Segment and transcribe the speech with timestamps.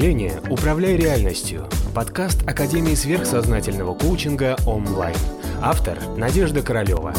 [0.00, 5.14] мышления «Управляй реальностью»– подкаст Академии сверхсознательного коучинга онлайн.
[5.60, 7.12] Автор– Надежда Королева.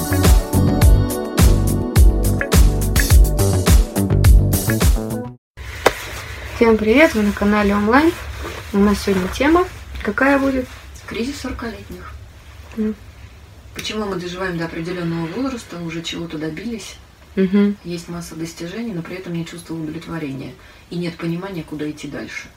[6.55, 8.11] Всем привет, вы на канале онлайн.
[8.73, 9.67] У нас сегодня тема.
[10.01, 10.65] Какая будет?
[11.05, 12.15] Кризис 40-летних.
[12.77, 12.95] М.
[13.75, 16.95] Почему мы доживаем до определенного возраста, уже чего-то добились,
[17.37, 17.75] Угу.
[17.83, 20.55] есть масса достижений, но при этом нет чувства удовлетворения
[20.89, 22.47] и нет понимания, куда идти дальше.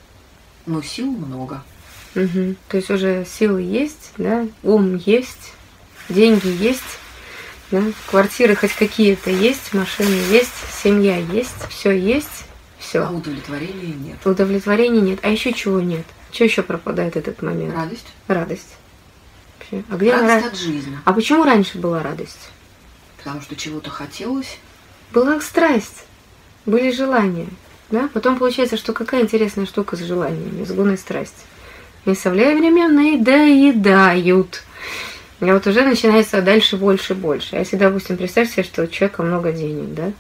[0.67, 1.63] Но сил много.
[2.15, 2.55] Угу.
[2.69, 5.53] То есть уже силы есть, да, ум есть,
[6.09, 6.83] деньги есть,
[7.71, 13.09] да, квартиры хоть какие-то есть, машины есть, семья есть, все есть, А все.
[13.11, 14.25] удовлетворения нет.
[14.25, 15.19] Удовлетворения нет.
[15.23, 16.07] А еще чего нет?
[16.31, 17.75] Что еще пропадает этот момент?
[17.75, 18.07] Радость.
[18.29, 18.75] Радость.
[19.59, 19.85] Вообще.
[19.91, 20.99] А где она Радость ра- от жизни.
[21.05, 22.49] А почему раньше была радость?
[23.19, 24.59] Потому что чего-то хотелось.
[25.13, 26.05] Была страсть,
[26.67, 27.47] были желания.
[27.95, 28.11] Да?
[28.13, 31.39] Потом получается, что какая интересная штука с желаниями, с гуной страсти.
[32.07, 34.65] И современные доедают.
[35.41, 37.55] И вот уже начинается дальше больше больше.
[37.55, 40.13] А если, допустим, представьте себе, что у человека много денег, да?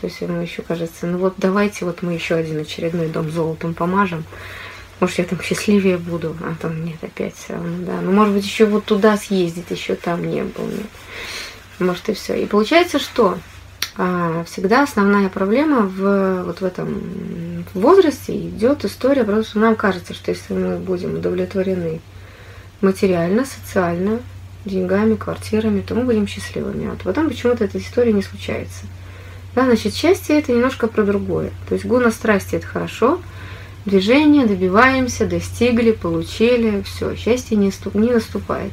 [0.00, 3.74] То есть ему еще кажется, ну вот давайте вот мы еще один очередной дом золотом
[3.74, 4.22] помажем.
[5.00, 8.00] Может, я там счастливее буду, а там нет, опять все равно, да.
[8.00, 10.86] Ну, может быть, еще вот туда съездить, еще там не был, нет.
[11.80, 12.40] Может, и все.
[12.40, 13.38] И получается, что
[14.46, 20.30] всегда основная проблема в вот в этом возрасте идет история, потому что нам кажется, что
[20.30, 22.00] если мы будем удовлетворены
[22.80, 24.20] материально, социально,
[24.64, 26.86] деньгами, квартирами, то мы будем счастливыми.
[26.86, 28.86] А вот потом почему-то эта история не случается.
[29.54, 31.50] Да, значит, счастье это немножко про другое.
[31.68, 33.20] То есть гуна страсти это хорошо,
[33.84, 38.72] движение, добиваемся, достигли, получили, все, счастье не, не наступает.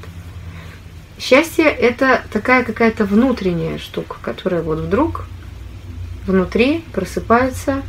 [1.18, 5.28] Счастье это такая какая-то внутренняя штука, которая вот вдруг
[6.28, 7.84] внутри просыпается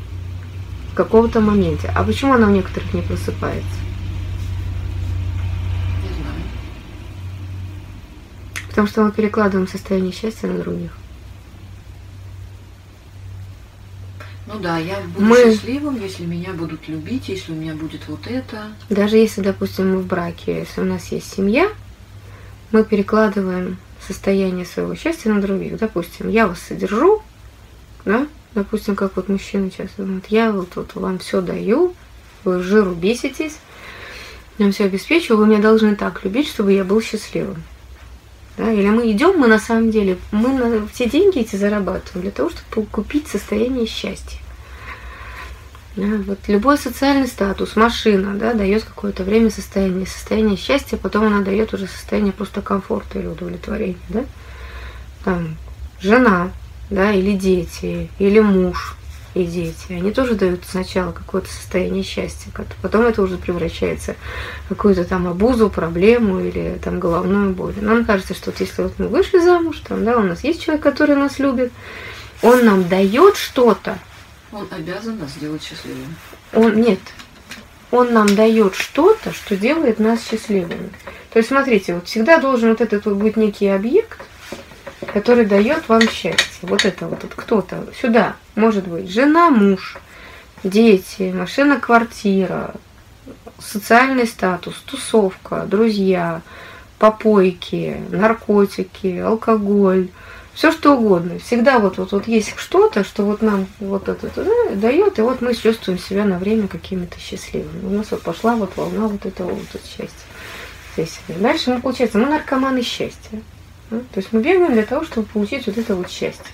[0.93, 1.91] в каком-то моменте.
[1.95, 3.69] А почему она у некоторых не просыпается?
[6.03, 6.43] Не знаю.
[8.69, 10.93] Потому что мы перекладываем состояние счастья на других.
[14.47, 18.29] Ну да, я буду Мы- счастливым, если меня будут любить, если у меня будет вот
[18.29, 18.69] это.
[18.89, 21.69] Даже если, допустим, мы в браке, если у нас есть семья,
[22.73, 25.79] мы перекладываем состояние своего счастья на других.
[25.79, 27.23] Допустим, я вас содержу,
[28.05, 31.95] да, допустим, как вот мужчины часто думают, я вот, вот вам все даю,
[32.45, 33.59] вы жиру беситесь,
[34.59, 37.63] я вам все обеспечиваю, вы меня должны так любить, чтобы я был счастливым.
[38.57, 38.73] Да?
[38.73, 42.51] Или мы идем, мы на самом деле, мы на, все деньги эти зарабатываем для того,
[42.51, 44.39] чтобы купить состояние счастья.
[45.97, 51.41] Да, вот любой социальный статус, машина, да, дает какое-то время состояние, состояние счастья, потом она
[51.41, 54.27] дает уже состояние просто комфорта или удовлетворения, да.
[55.25, 55.57] Там
[56.03, 56.51] жена,
[56.91, 58.95] да, или дети, или муж
[59.33, 62.51] и дети, они тоже дают сначала какое-то состояние счастья,
[62.83, 64.17] потом это уже превращается
[64.67, 67.75] в какую-то там обузу, проблему или там головную боль.
[67.81, 70.83] Нам кажется, что вот если вот мы вышли замуж, там, да, у нас есть человек,
[70.83, 71.73] который нас любит,
[72.43, 73.99] он нам дает что-то,
[74.53, 76.15] Он обязан нас сделать счастливыми.
[76.53, 77.01] он нет.
[77.91, 80.91] Он нам дает что-то, что делает нас счастливыми.
[81.33, 84.21] То есть, смотрите, вот всегда должен вот этот вот быть некий объект,
[85.13, 86.41] который дает вам счастье.
[86.63, 89.97] Вот это вот, вот кто-то сюда может быть жена, муж,
[90.65, 92.75] дети, машина, квартира,
[93.59, 96.43] социальный статус, тусовка, друзья,
[96.99, 100.09] попойки, наркотики, алкоголь,
[100.57, 101.39] все что угодно.
[101.39, 105.43] Всегда вот, вот, вот есть что-то, что вот нам вот это да, дает, и вот
[105.43, 107.87] мы чувствуем себя на время какими-то счастливыми.
[107.87, 110.09] У нас вот пошла вот волна вот этого вот от счастья.
[110.95, 111.21] Здесь.
[111.29, 113.43] Дальше, ну, получается, мы наркоманы счастья.
[113.91, 116.47] Ну, То есть мы бегаем для того, чтобы получить вот это вот счастье.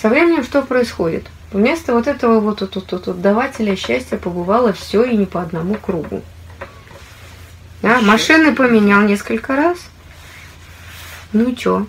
[0.00, 1.26] Со временем что происходит?
[1.52, 5.42] Вместо вот этого вот, вот, вот, вот, вот давателя счастья побывало все и не по
[5.42, 6.22] одному кругу.
[7.82, 9.78] Да, машины поменял несколько раз.
[11.34, 11.86] Ну и чё?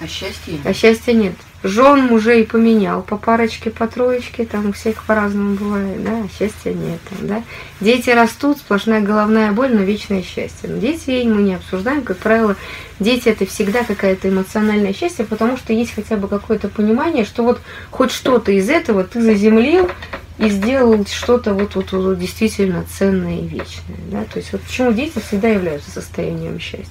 [0.00, 1.34] А счастье А счастья нет.
[1.64, 6.74] Жен мужей поменял по парочке, по троечке, там у всех по-разному бывает, да, а счастья
[6.74, 7.42] нет, да.
[7.80, 10.68] Дети растут, сплошная головная боль, но вечное счастье.
[10.68, 12.56] Но детей мы не обсуждаем, как правило,
[13.00, 17.62] дети это всегда какое-то эмоциональное счастье, потому что есть хотя бы какое-то понимание, что вот
[17.90, 19.88] хоть что-то из этого ты заземлил
[20.36, 24.24] и сделал что-то вот, вот, вот действительно ценное и вечное, да.
[24.24, 26.90] То есть вот почему дети всегда являются состоянием счастья,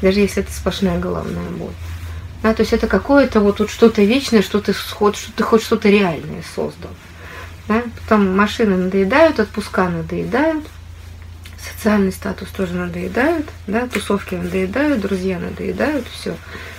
[0.00, 1.74] даже если это сплошная головная боль.
[2.42, 5.62] Да, то есть это какое-то вот, вот что-то вечное, что ты, сход, что ты хоть
[5.62, 6.90] что-то реальное создал.
[7.68, 7.82] Да?
[8.00, 10.64] Потом машины надоедают, отпуска надоедают,
[11.58, 16.36] социальный статус тоже надоедают, да, тусовки надоедают, друзья надоедают, все.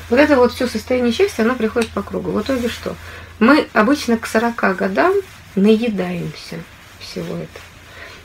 [0.09, 2.31] Вот это вот все состояние счастья, оно приходит по кругу.
[2.31, 2.95] В итоге что?
[3.39, 5.13] Мы обычно к 40 годам
[5.55, 6.59] наедаемся
[6.99, 7.65] всего этого.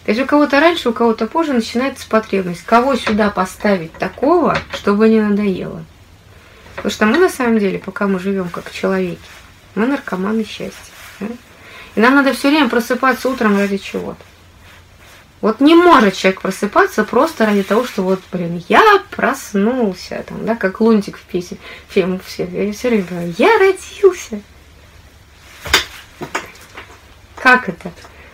[0.04, 2.64] То есть у кого-то раньше, у кого-то позже начинается потребность.
[2.64, 5.84] Кого сюда поставить такого, чтобы не надоело?
[6.76, 9.18] Потому что мы на самом деле, пока мы живем как человеки,
[9.74, 10.92] мы наркоманы счастья.
[11.20, 11.26] Да?
[11.94, 14.22] И нам надо все время просыпаться утром ради чего-то.
[15.40, 20.56] Вот не может человек просыпаться просто ради того, что вот, блин, я проснулся, там, да,
[20.56, 21.58] как Лунтик в песне,
[21.88, 24.40] фильм, все, я все время говорю, я родился.
[27.36, 27.92] Как это?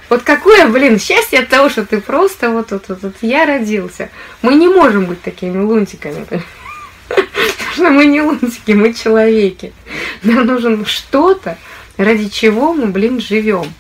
[0.09, 4.11] Вот какое, блин, счастье от того, что ты просто вот, вот, вот, вот я родился.
[4.43, 6.25] Мы не можем быть такими лунтиками.
[6.25, 6.43] Потому
[7.73, 9.73] что мы не лунтики, мы человеки.
[10.23, 11.59] Нам нужно что-то,
[11.97, 13.73] ради чего мы, блин, живем.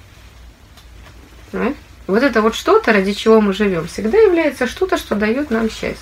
[1.50, 1.76] Понимаешь?
[2.06, 5.96] Вот это вот что-то, ради чего мы живем, всегда является что-то, что дает нам счастье.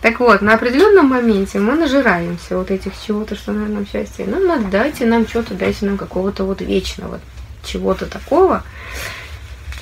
[0.00, 4.26] Так вот, на определенном моменте мы нажираемся вот этих чего-то, что дает нам счастье.
[4.26, 7.20] Нам надо дайте нам что-то, дайте нам какого-то вот вечного,
[7.64, 8.62] чего-то такого,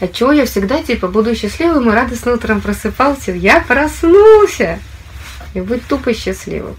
[0.00, 3.32] от чего я всегда типа буду счастливым и радостно утром просыпался.
[3.32, 4.78] Я проснулся!
[5.54, 6.76] И быть тупо счастливым.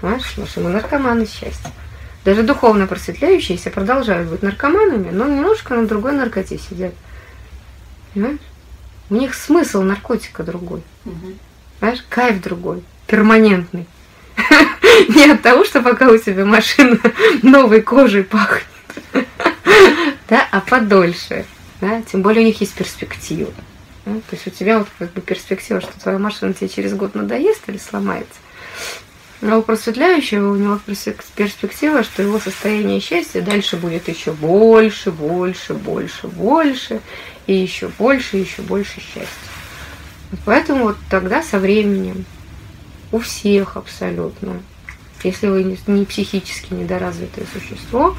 [0.00, 0.28] Понимаешь?
[0.28, 1.70] Потому что мы наркоманы счастья.
[2.24, 6.94] Даже духовно просветляющиеся продолжают быть наркоманами, но немножко на другой наркоте сидят.
[8.12, 8.38] Понимаешь?
[9.10, 10.82] У них смысл наркотика другой.
[11.04, 11.34] Угу.
[11.80, 12.04] Понимаешь?
[12.08, 12.82] Кайф другой.
[13.06, 13.86] Перманентный.
[15.08, 16.98] Не от того, что пока у тебя машина
[17.42, 18.66] новой кожей пахнет.
[20.26, 21.44] Да, а подольше.
[21.82, 22.00] Да?
[22.10, 23.52] Тем более у них есть перспектива.
[24.06, 24.14] Да?
[24.14, 27.62] То есть у тебя вот как бы перспектива, что твоя машина тебе через год надоест
[27.68, 28.34] или сломается.
[29.42, 30.78] А у просветляющего у него
[31.36, 37.00] перспектива, что его состояние счастья дальше будет еще больше, больше, больше, больше,
[37.46, 39.28] и еще больше, еще больше счастья.
[40.44, 42.24] Поэтому вот тогда со временем
[43.12, 44.62] у всех абсолютно,
[45.22, 48.16] если вы не психически недоразвитое существо,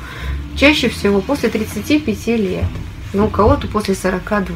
[0.56, 2.66] чаще всего после 35 лет,
[3.14, 4.56] но у кого-то после 42.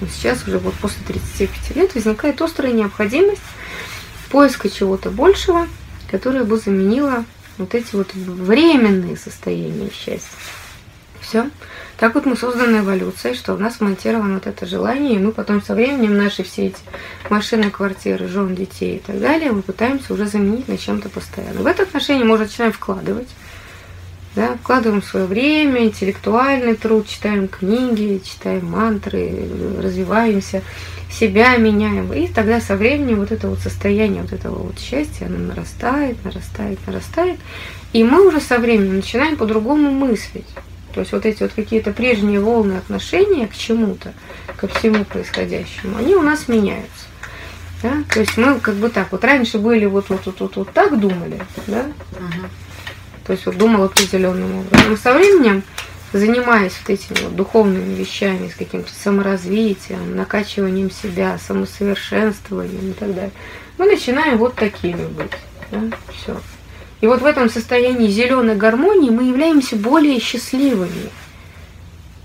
[0.00, 3.42] Но сейчас уже вот после 35 лет возникает острая необходимость
[4.30, 5.66] поиска чего-то большего–
[6.14, 7.24] которая бы заменила
[7.58, 10.30] вот эти вот временные состояния счастья.
[11.20, 11.50] Все.
[11.96, 15.60] Так вот мы созданы эволюцией, что у нас монтировано вот это желание, и мы потом
[15.60, 16.78] со временем наши все эти
[17.30, 21.62] машины, квартиры, жен, детей и так далее, мы пытаемся уже заменить на чем-то постоянно.
[21.62, 23.28] В это отношение мы начинаем вкладывать.
[24.34, 29.48] Да, вкладываем свое время, интеллектуальный труд, читаем книги, читаем мантры,
[29.80, 30.62] развиваемся,
[31.08, 32.12] себя меняем.
[32.12, 36.80] И тогда со временем вот это вот состояние вот этого вот счастья, оно нарастает, нарастает,
[36.84, 37.38] нарастает.
[37.92, 40.48] И мы уже со временем начинаем по-другому мыслить.
[40.92, 44.14] То есть вот эти вот какие-то прежние волны отношения к чему-то,
[44.56, 47.06] ко всему происходящему, они у нас меняются.
[47.84, 48.02] Да?
[48.12, 51.40] То есть мы как бы так, вот раньше были вот вот вот вот, так думали,
[51.68, 51.82] да?
[52.12, 52.48] Угу.
[53.26, 54.90] То есть вот думал определенным образом.
[54.90, 55.62] Но со временем
[56.14, 63.32] занимаясь вот этими вот духовными вещами, с каким-то саморазвитием, накачиванием себя, самосовершенствованием и так далее,
[63.78, 65.32] мы начинаем вот такими быть.
[65.72, 65.80] Да?
[66.12, 66.40] Все.
[67.00, 71.10] И вот в этом состоянии зеленой гармонии мы являемся более счастливыми.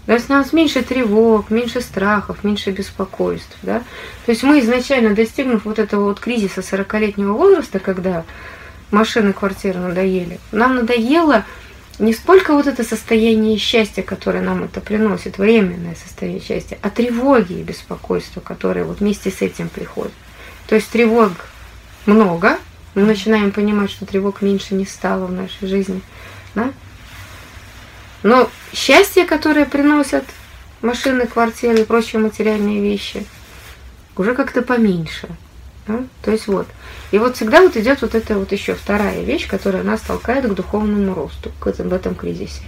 [0.05, 3.57] То есть у нас меньше тревог, меньше страхов, меньше беспокойств.
[3.63, 3.79] Да?
[4.25, 8.23] То есть мы изначально, достигнув вот этого вот кризиса 40-летнего возраста, когда
[8.91, 11.45] машины, квартиры надоели, нам надоело
[11.99, 17.53] не столько вот это состояние счастья, которое нам это приносит, временное состояние счастья, а тревоги
[17.53, 20.13] и беспокойства, которые вот вместе с этим приходят.
[20.67, 21.33] То есть тревог
[22.05, 22.57] много,
[22.95, 26.01] мы начинаем понимать, что тревог меньше не стало в нашей жизни.
[26.55, 26.71] Да?
[28.23, 30.23] Но счастье, которое приносят
[30.81, 33.25] машины, квартиры и прочие материальные вещи,
[34.15, 35.27] уже как-то поменьше.
[35.89, 36.03] Да?
[36.21, 36.67] То есть вот.
[37.09, 40.53] И вот всегда вот идет вот эта вот еще вторая вещь, которая нас толкает к
[40.53, 42.61] духовному росту к этом, в этом кризисе.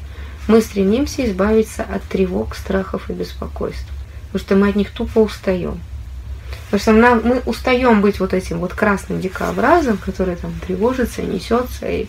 [0.48, 3.86] Мы стремимся избавиться от тревог, страхов и беспокойств.
[4.32, 5.80] Потому что мы от них тупо устаем.
[6.66, 11.88] Потому что нам, мы устаем быть вот этим вот красным дикообразом, который там тревожится, несется
[11.88, 12.08] и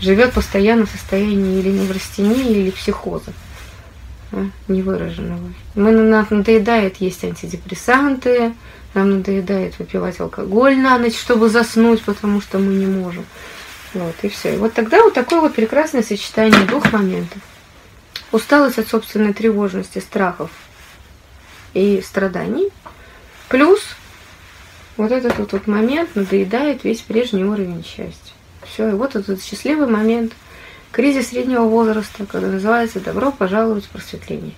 [0.00, 3.32] живет постоянно в состоянии или неврастении, или психоза
[4.66, 5.52] невыраженного.
[5.76, 8.54] Мы, нам надоедает есть антидепрессанты,
[8.94, 13.24] нам надоедает выпивать алкоголь на ночь, чтобы заснуть, потому что мы не можем.
[13.94, 14.54] Вот, и все.
[14.54, 17.40] И вот тогда вот такое вот прекрасное сочетание двух моментов.
[18.30, 20.50] Усталость от собственной тревожности, страхов
[21.74, 22.70] и страданий.
[23.48, 23.80] Плюс
[24.96, 28.32] вот этот вот, вот момент надоедает весь прежний уровень счастья.
[28.64, 30.32] Все, и вот этот счастливый момент,
[30.90, 34.54] кризис среднего возраста, когда называется «добро пожаловать в просветление».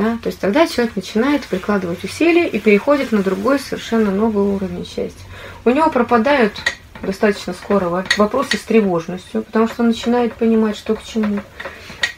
[0.00, 0.18] Да?
[0.22, 5.24] То есть тогда человек начинает прикладывать усилия и переходит на другой совершенно новый уровень счастья.
[5.64, 6.54] У него пропадают
[7.02, 11.40] достаточно скоро вопросы с тревожностью, потому что он начинает понимать, что к чему.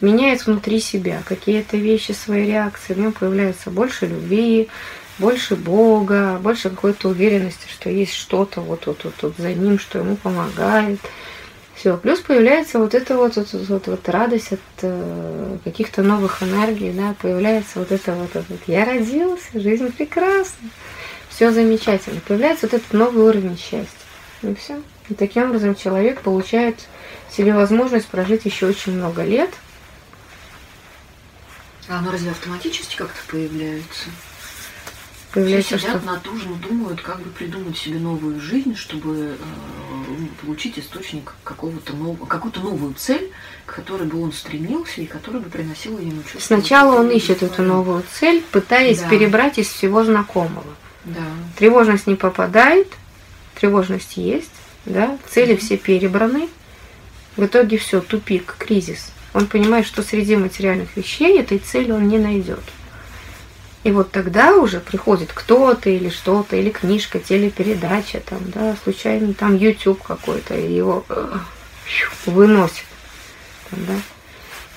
[0.00, 4.68] меняет внутри себя какие-то вещи, свои реакции, в нем появляется больше любви,
[5.18, 9.98] больше Бога, больше какой-то уверенности, что есть что-то вот тут вот, вот, за ним, что
[9.98, 10.98] ему помогает.
[11.82, 11.96] Все.
[11.96, 17.16] Плюс появляется вот эта вот, вот, вот, вот радость от э, каких-то новых энергий, да,
[17.20, 20.68] появляется вот это вот, вот, я родился, жизнь прекрасна,
[21.28, 22.20] все замечательно.
[22.20, 23.88] Появляется вот этот новый уровень счастья.
[24.42, 24.80] И все.
[25.08, 26.76] И таким образом человек получает
[27.28, 29.50] себе возможность прожить еще очень много лет.
[31.88, 34.04] А оно разве автоматически как-то появляется?
[35.32, 40.78] Появляется, Все сидят что натужно, думают, как бы придумать себе новую жизнь, чтобы э, получить
[40.78, 43.30] источник какого-то нового, какую-то новую цель,
[43.64, 46.40] к которой бы он стремился и которая бы приносила ему чувство.
[46.40, 49.08] сначала он ищет эту новую цель, пытаясь Да.
[49.08, 50.66] перебрать из всего знакомого.
[51.06, 51.22] Да.
[51.56, 52.88] Тревожность не попадает,
[53.58, 54.50] тревожность есть,
[54.84, 56.48] да, цели все перебраны.
[57.36, 59.10] В итоге все, тупик, кризис.
[59.32, 62.60] Он понимает, что среди материальных вещей этой цели он не найдет.
[63.84, 69.56] И вот тогда уже приходит кто-то или что-то, или книжка, телепередача, там, да, случайно там
[69.56, 71.38] YouTube какой-то, его э,
[72.26, 72.84] выносит.
[73.70, 73.94] Там, да.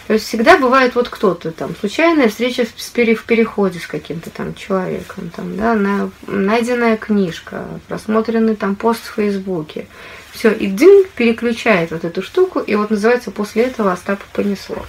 [0.07, 4.53] То есть всегда бывает вот кто-то там, случайная встреча в, в переходе с каким-то там
[4.53, 9.88] человеком, там, да, на, найденная книжка, просмотренный там пост в Фейсбуке.
[10.31, 14.85] Все, и дынь переключает вот эту штуку, и вот называется после этого Остапа понесло.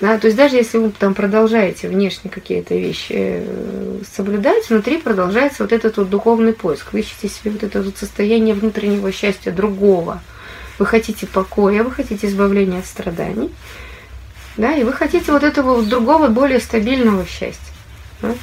[0.00, 5.62] Да, то есть даже если вы там продолжаете внешне какие-то вещи э, соблюдать, внутри продолжается
[5.62, 6.94] вот этот вот духовный поиск.
[6.94, 10.22] Вы ищете себе вот это вот состояние внутреннего счастья другого.
[10.78, 13.50] Вы хотите покоя, вы хотите избавления от страданий.
[14.56, 17.72] Да, и вы хотите вот этого вот другого, более стабильного счастья.
[18.22, 18.34] да.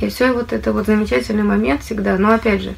[0.00, 2.16] И все вот это вот замечательный момент всегда.
[2.16, 2.74] Но опять же,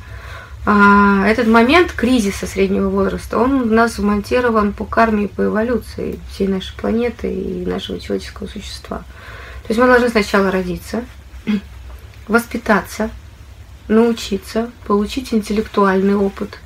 [0.67, 6.21] а, этот момент кризиса среднего возраста, он в нас вмонтирован по карме и по эволюции
[6.31, 8.99] всей нашей планеты и нашего человеческого существа.
[8.99, 11.05] То есть мы должны сначала родиться,
[12.29, 13.11] воспитаться,
[13.89, 16.59] научиться, получить интеллектуальный опыт.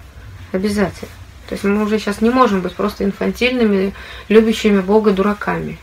[0.52, 1.10] Обязательно.
[1.48, 3.94] То есть мы уже сейчас не можем быть просто инфантильными,
[4.28, 5.78] любящими Бога дураками.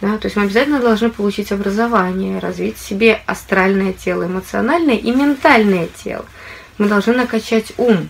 [0.00, 0.18] Да?
[0.18, 5.88] То есть мы обязательно должны получить образование, развить в себе астральное тело, эмоциональное и ментальное
[6.02, 6.24] тело.
[6.80, 8.08] Мы должны накачать ум.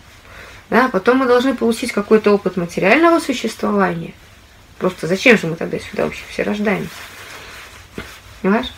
[0.71, 0.89] Да?
[0.91, 4.15] Потом мы должны получить какой-то опыт материального существования.
[4.79, 6.89] Просто зачем же мы тогда сюда вообще все рождаемся?
[8.41, 8.73] Понимаешь?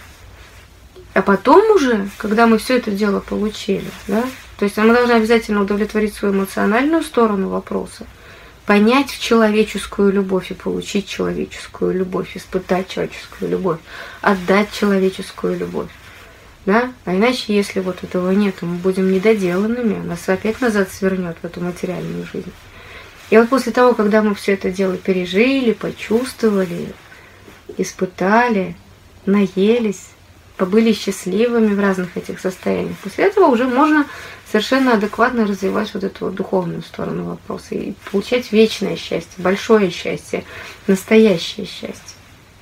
[1.13, 4.25] А потом уже, когда мы все это дело получили, да,
[4.57, 8.07] то есть мы должны обязательно удовлетворить свою эмоциональную сторону вопроса,
[8.65, 13.79] понять человеческую любовь и получить человеческую любовь, испытать человеческую любовь,
[14.23, 15.91] отдать человеческую любовь.
[16.65, 16.93] Да?
[17.05, 21.61] А иначе, если вот этого нет, мы будем недоделанными, нас опять назад свернет в эту
[21.61, 22.53] материальную жизнь.
[23.31, 26.93] И вот после того, когда мы все это дело пережили, почувствовали,
[27.79, 28.77] испытали,
[29.27, 30.11] наелись,
[30.57, 32.97] побыли счастливыми в разных этих состояниях.
[33.03, 34.07] После этого уже можно
[34.51, 40.45] совершенно адекватно развивать вот эту вот духовную сторону вопроса и получать вечное счастье, большое счастье,
[40.87, 42.17] настоящее счастье.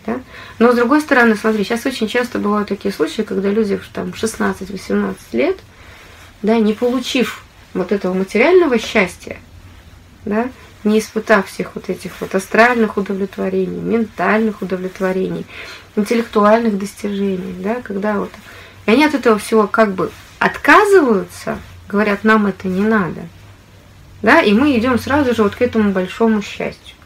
[0.07, 0.21] Да?
[0.59, 4.09] Но с другой стороны, смотри, сейчас очень часто бывают такие случаи, когда люди в там,
[4.09, 5.59] 16-18 лет,
[6.43, 9.39] да, не получив вот этого материального счастья,
[10.25, 10.49] да,
[10.85, 15.47] не испытав всех вот этих вот астральных удовлетворений, ментальных удовлетворений,
[15.97, 18.31] интеллектуальных достижений, да, когда вот
[18.87, 23.29] и они от этого всего как бы отказываются, говорят, нам это не надо,
[24.23, 26.97] да, и мы идем сразу же вот к этому большому счастью,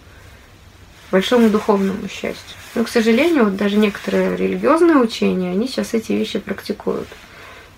[1.10, 2.56] большому духовному счастью.
[2.74, 7.08] Но, к сожалению, вот даже некоторые религиозные учения, они сейчас эти вещи практикуют.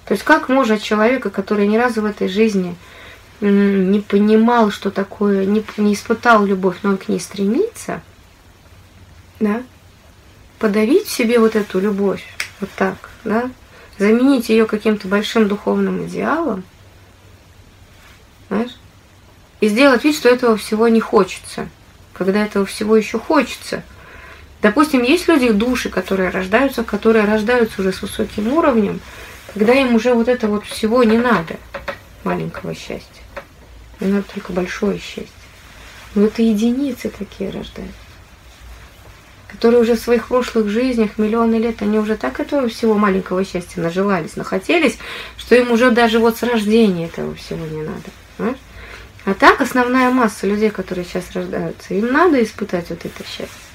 [0.07, 2.77] То есть как может человека, который ни разу в этой жизни
[3.41, 8.01] не понимал, что такое, не, не испытал любовь, но он к ней стремится,
[9.41, 9.63] да,
[10.59, 12.25] подавить в себе вот эту любовь,
[12.61, 13.51] вот так, да,
[13.99, 16.65] заменить ее каким-то большим духовным идеалом,
[18.49, 18.77] знаешь,
[19.61, 21.69] и сделать вид, что этого всего не хочется,
[22.15, 23.83] когда этого всего еще хочется.
[24.67, 28.99] Допустим, есть люди, души, которые рождаются, которые рождаются уже с высоким уровнем,
[29.55, 31.55] когда им уже вот это вот всего не надо,
[32.25, 33.23] маленького счастья.
[34.01, 35.29] Им надо только большое счастье.
[36.17, 37.95] Но это единицы такие рождаются
[39.47, 43.81] которые уже в своих прошлых жизнях, миллионы лет, они уже так этого всего маленького счастья
[43.81, 44.99] нажелались, нахотелись,
[45.39, 48.11] что им уже даже вот с рождения этого всего не надо.
[48.37, 48.59] Понимаешь?
[49.25, 53.66] А так основная масса людей, которые сейчас рождаются, им надо испытать вот это счастье.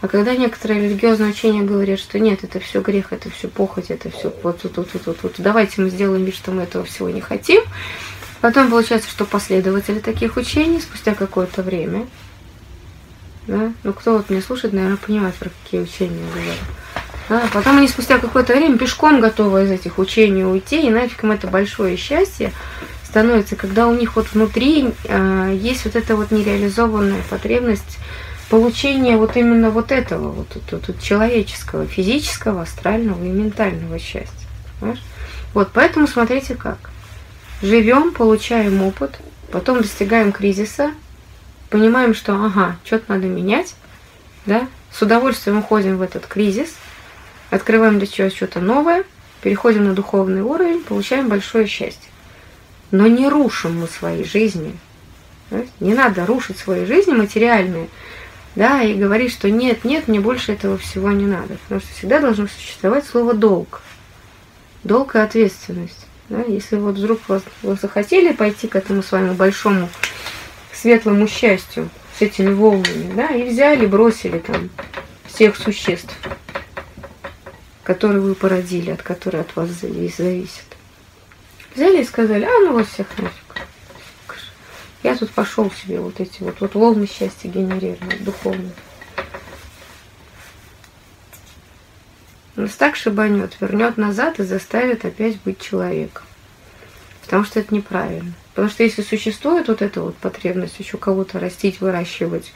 [0.00, 4.10] А когда некоторые религиозные учения говорят, что нет, это все грех, это все похоть, это
[4.10, 7.10] все вот тут, вот, вот, вот, вот, давайте мы сделаем вид, что мы этого всего
[7.10, 7.62] не хотим.
[8.40, 12.06] Потом получается, что последователи таких учений спустя какое-то время
[13.46, 13.72] Да?
[13.82, 16.52] Ну, кто вот меня слушает, наверное, понимает, про какие учения я говорю.
[17.28, 17.42] Да?
[17.52, 21.46] Потом они спустя какое-то время пешком готовы из этих учений уйти, и нафиг им это
[21.46, 22.52] большое счастье
[23.04, 27.98] становится, когда у них вот внутри э, есть вот эта вот нереализованная потребность
[28.50, 34.48] получения вот именно вот этого, вот, вот, вот человеческого, физического, астрального и ментального счастья.
[34.80, 35.02] Понимаешь?
[35.54, 36.90] Вот, поэтому смотрите как.
[37.62, 39.20] Живем, получаем опыт,
[39.52, 40.92] потом достигаем кризиса,
[41.70, 43.74] понимаем, что ага, что-то надо менять,
[44.46, 46.74] да, с удовольствием уходим в этот кризис,
[47.50, 49.04] открываем для чего что-то новое,
[49.42, 52.10] переходим на духовный уровень, получаем большое счастье.
[52.90, 54.76] Но не рушим мы свои жизни.
[55.78, 57.88] Не надо рушить свои жизни материальные,
[58.56, 61.56] да, и говорить, что нет, нет, мне больше этого всего не надо.
[61.62, 63.80] Потому что всегда должно существовать слово долг.
[64.82, 66.06] Долг и ответственность.
[66.28, 66.42] Да?
[66.42, 69.88] Если вот вдруг вас, вы захотели пойти к этому своему большому
[70.72, 74.70] светлому счастью с этими волнами, да, и взяли, бросили там
[75.26, 76.14] всех существ,
[77.82, 80.64] которые вы породили, от которых от вас зависят.
[81.74, 83.49] Взяли и сказали, а ну вас всех нафиг.
[85.02, 88.72] Я тут пошел себе вот эти вот, вот волны счастья генерировать, духовные.
[92.56, 96.24] Нас так шибанет, вернет назад и заставит опять быть человеком.
[97.22, 98.32] Потому что это неправильно.
[98.50, 102.52] Потому что если существует вот эта вот потребность еще кого-то растить, выращивать,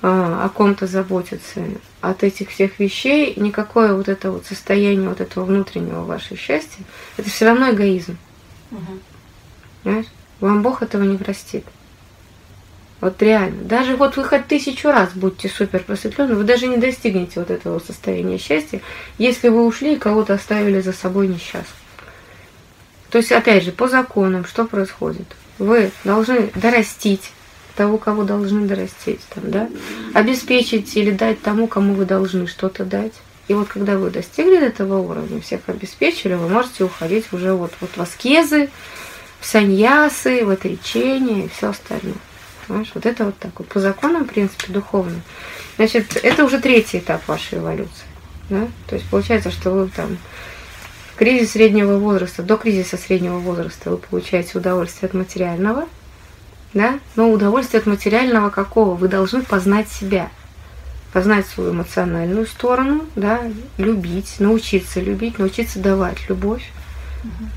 [0.00, 1.62] а, о ком-то заботиться,
[2.00, 6.84] от этих всех вещей, никакое вот это вот состояние вот этого внутреннего вашего счастья,
[7.16, 8.16] это все равно эгоизм.
[8.70, 8.98] Угу.
[9.82, 10.06] Понимаешь?
[10.44, 11.64] Вам Бог этого не простит.
[13.00, 13.62] Вот реально.
[13.62, 17.78] Даже вот вы хоть тысячу раз будьте супер просветлены, вы даже не достигнете вот этого
[17.78, 18.82] состояния счастья,
[19.16, 21.78] если вы ушли и кого-то оставили за собой несчастным.
[23.08, 25.24] То есть, опять же, по законам, что происходит?
[25.58, 27.32] Вы должны дорастить
[27.74, 29.70] того, кого должны дорастить, там, да?
[30.12, 33.14] обеспечить или дать тому, кому вы должны что-то дать.
[33.48, 37.96] И вот когда вы достигли этого уровня, всех обеспечили, вы можете уходить уже вот, вот
[37.96, 38.68] в аскезы,
[39.44, 42.14] саньясы, в отречение и все остальное.
[42.66, 42.90] Понимаешь?
[42.94, 43.68] Вот это вот так вот.
[43.68, 45.20] По законам, в принципе, духовно.
[45.76, 48.06] Значит, это уже третий этап вашей эволюции.
[48.48, 48.66] Да?
[48.86, 50.18] То есть получается, что вы там
[51.14, 55.86] в кризис среднего возраста, до кризиса среднего возраста вы получаете удовольствие от материального,
[56.72, 56.98] да?
[57.14, 58.96] Но удовольствие от материального какого?
[58.96, 60.28] Вы должны познать себя,
[61.12, 63.40] познать свою эмоциональную сторону, да,
[63.78, 66.64] любить, научиться любить, научиться давать любовь,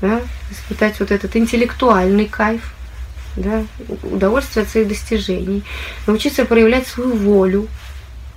[0.00, 2.74] да, испытать вот этот интеллектуальный кайф,
[3.36, 3.64] да,
[4.02, 5.62] удовольствие от своих достижений,
[6.06, 7.68] научиться проявлять свою волю.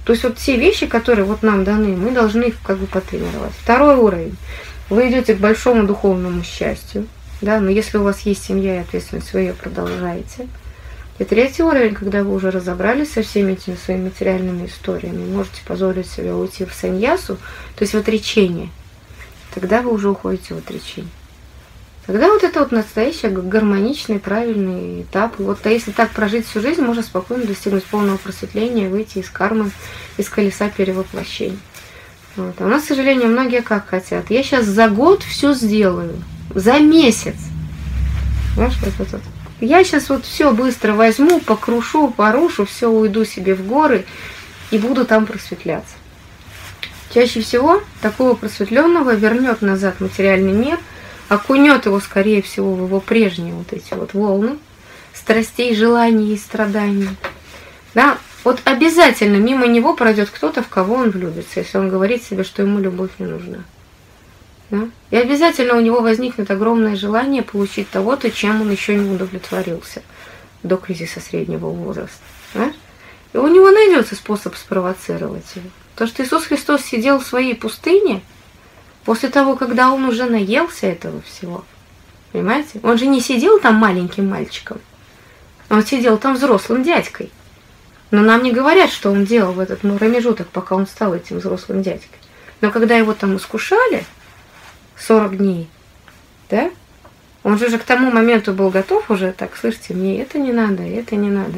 [0.06, 3.54] То есть вот все вещи, которые вот нам даны, мы должны их как бы потренировать.
[3.62, 4.36] Второй уровень.
[4.90, 7.08] Вы идете к большому духовному счастью,
[7.40, 10.48] да, но если у вас есть семья и ответственность, вы ее продолжаете.
[11.20, 16.10] И третий уровень, когда вы уже разобрались со всеми этими своими материальными историями, можете позволить
[16.10, 17.36] себе уйти в саньясу,
[17.76, 18.70] то есть в отречение,
[19.54, 21.12] тогда вы уже уходите в отречение.
[22.08, 25.38] Тогда вот это вот настоящий гармоничный, правильный этап.
[25.38, 29.72] Вот а если так прожить всю жизнь, можно спокойно достигнуть полного просветления, выйти из кармы,
[30.18, 31.60] из колеса перевоплощений.
[32.36, 32.56] Вот.
[32.60, 34.32] А у нас, к сожалению, многие как хотят.
[34.32, 36.16] Я сейчас за год все сделаю.
[36.56, 37.36] За месяц.
[38.56, 39.22] Знаешь, вот вот.
[39.60, 44.06] Я сейчас вот все быстро возьму, покрушу, порушу, все уйду себе в горы
[44.72, 45.94] и буду там просветляться.
[47.14, 50.80] Чаще всего такого просветленного вернет назад материальный мир–
[51.32, 54.58] окунет его, скорее всего, в его прежние вот эти вот волны
[55.14, 57.08] страстей, желаний и страданий.
[57.94, 62.44] Да, вот обязательно мимо него пройдет кто-то, в кого он влюбится, если он говорит себе,
[62.44, 63.60] что ему любовь не нужна.
[64.72, 64.90] Да?
[65.10, 70.02] И обязательно у него возникнет огромное желание получить того-то, чем он еще не удовлетворился
[70.64, 72.24] до кризиса среднего возраста.
[72.54, 72.74] Да?
[73.32, 75.70] И у него найдется способ спровоцировать его.
[75.96, 78.22] То, что Иисус Христос сидел в своей пустыне–
[79.06, 81.66] После того, когда он уже наелся этого всего.
[82.32, 82.80] Понимаете?
[82.84, 84.80] Он же не сидел там маленьким мальчиком.
[85.70, 87.32] Он сидел там взрослым дядькой.
[88.12, 91.82] Но нам не говорят, что он делал в этот промежуток, пока он стал этим взрослым
[91.82, 92.20] дядькой.
[92.60, 94.06] Но когда его там искушали
[95.00, 95.70] 40 дней,
[96.50, 96.70] да,
[97.44, 100.84] он же, же к тому моменту был готов уже, так, слышите, мне это не надо,
[100.84, 101.58] это не надо.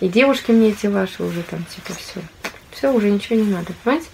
[0.00, 2.20] И девушки мне эти ваши уже там, типа, все.
[2.70, 4.08] Все, уже ничего не надо, понимаете?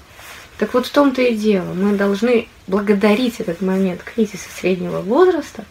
[0.58, 1.74] Так вот в том-то и дело.
[1.74, 5.66] Мы должны благодарить этот момент кризиса среднего возраста,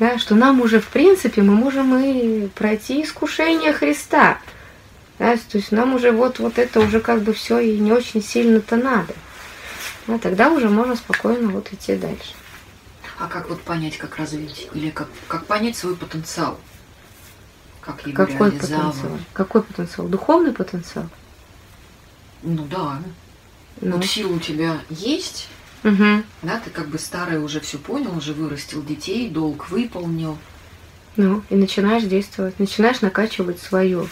[0.00, 4.38] да, что нам уже, в принципе, мы можем и пройти искушение Христа.
[5.20, 8.20] Да, то есть нам уже вот, вот это уже как бы все и не очень
[8.20, 9.14] сильно-то надо.
[10.08, 12.34] Да, тогда уже можно спокойно вот идти дальше.
[13.16, 14.68] А как вот понять, как развить?
[14.74, 16.58] Или как, как понять свой потенциал?
[17.80, 18.94] Как его Какой потенциал?
[19.32, 20.08] Какой потенциал?
[20.08, 21.08] Духовный потенциал?
[22.42, 23.00] Ну да.
[23.80, 23.96] Ну.
[23.96, 25.48] Вот сила у тебя есть,
[25.84, 26.22] Угу.
[26.42, 30.38] да, ты как бы старый уже все понял, уже вырастил детей, долг выполнил.
[31.16, 34.08] Ну, и начинаешь действовать, начинаешь накачивать свое.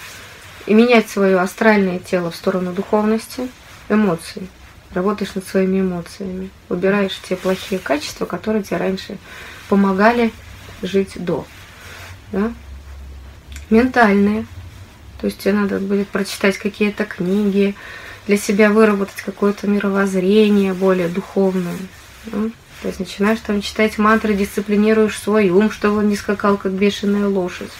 [0.67, 3.49] И менять свое астральное тело в сторону духовности,
[3.89, 4.49] эмоций.
[4.93, 6.51] Работаешь над своими эмоциями.
[6.69, 9.17] Убираешь те плохие качества, которые тебе раньше
[9.69, 10.31] помогали
[10.83, 11.47] жить до.
[12.31, 12.53] Да?
[13.71, 14.47] Ментальные.
[15.21, 17.75] То есть тебе надо будет прочитать какие-то книги,
[18.27, 21.77] для себя выработать какое-то мировоззрение более духовное.
[22.27, 22.51] да.
[22.83, 27.29] То есть начинаешь там читать мантры, дисциплинируешь свой ум, чтобы он не скакал, как бешеная
[27.29, 27.71] лошадь.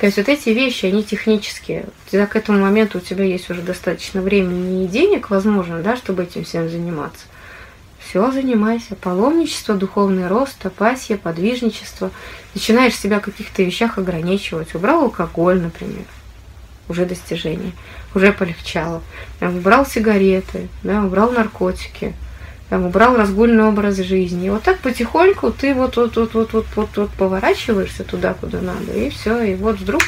[0.00, 1.86] То есть вот эти вещи, они технические.
[2.10, 6.24] Когда к этому моменту у тебя есть уже достаточно времени и денег, возможно, да, чтобы
[6.24, 7.26] этим всем заниматься.
[7.98, 8.96] Все, занимайся.
[8.96, 12.10] Паломничество, духовный рост, апасия, подвижничество.
[12.54, 14.74] Начинаешь себя в каких-то вещах ограничивать.
[14.74, 16.04] Убрал алкоголь, например.
[16.88, 17.72] Уже достижение.
[18.14, 19.02] Уже полегчало.
[19.40, 22.14] Там, убрал сигареты, да, убрал наркотики.
[22.70, 24.46] Там, убрал разгульный образ жизни.
[24.46, 28.60] И вот так потихоньку ты вот вот вот вот вот вот, вот поворачиваешься туда, куда
[28.60, 28.92] надо.
[28.92, 29.42] И все.
[29.42, 30.02] И вот вдруг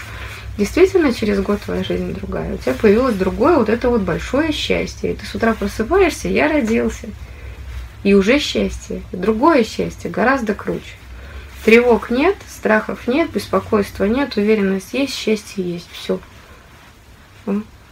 [0.57, 2.55] действительно через год твоя жизнь другая.
[2.55, 5.13] У тебя появилось другое вот это вот большое счастье.
[5.13, 7.09] И ты с утра просыпаешься, я родился.
[8.05, 9.03] И уже счастье.
[9.13, 10.97] Другое счастье, гораздо круче.
[11.65, 15.89] Тревог нет, страхов нет, беспокойства нет, уверенность есть, счастье есть.
[15.93, 16.21] Все.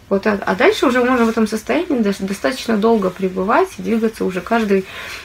[0.09, 4.25] Вот, а, а дальше уже можно в этом состоянии дос- достаточно долго пребывать и двигаться
[4.25, 4.85] уже каждый